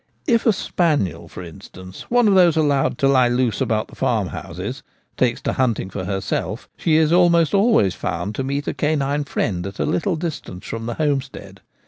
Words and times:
If 0.25 0.47
a 0.47 0.51
spaniel, 0.51 1.27
for 1.27 1.43
instance, 1.43 2.09
one 2.09 2.27
of 2.27 2.33
those 2.33 2.57
allowed 2.57 2.97
to 2.97 3.07
lie 3.07 3.27
loose 3.29 3.61
about 3.61 3.95
farmhouses, 3.95 4.81
takes 5.15 5.41
to 5.41 5.53
hunting 5.53 5.91
for 5.91 6.05
her 6.05 6.19
self, 6.21 6.67
she 6.75 6.95
is 6.95 7.11
almost 7.13 7.53
always 7.53 7.93
found 7.93 8.33
to 8.33 8.43
meet 8.43 8.67
a 8.67 8.73
canine 8.73 9.25
friend 9.25 9.67
at 9.67 9.79
a 9.79 9.85
little 9.85 10.15
distance 10.15 10.65
from 10.65 10.87
the 10.87 10.95
homestead. 10.95 11.61